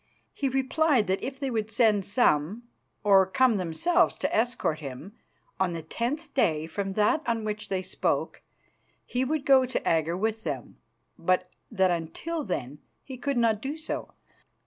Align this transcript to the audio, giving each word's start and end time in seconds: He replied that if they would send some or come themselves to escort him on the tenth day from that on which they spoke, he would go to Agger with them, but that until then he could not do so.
He 0.33 0.49
replied 0.49 1.05
that 1.05 1.23
if 1.23 1.39
they 1.39 1.51
would 1.51 1.69
send 1.69 2.05
some 2.05 2.63
or 3.03 3.27
come 3.27 3.57
themselves 3.57 4.17
to 4.17 4.35
escort 4.35 4.79
him 4.79 5.13
on 5.59 5.73
the 5.73 5.83
tenth 5.83 6.33
day 6.33 6.65
from 6.65 6.93
that 6.93 7.21
on 7.27 7.43
which 7.43 7.69
they 7.69 7.83
spoke, 7.83 8.41
he 9.05 9.23
would 9.23 9.45
go 9.45 9.63
to 9.63 9.87
Agger 9.87 10.17
with 10.17 10.41
them, 10.43 10.79
but 11.19 11.51
that 11.69 11.91
until 11.91 12.43
then 12.43 12.79
he 13.03 13.15
could 13.15 13.37
not 13.37 13.61
do 13.61 13.77
so. 13.77 14.15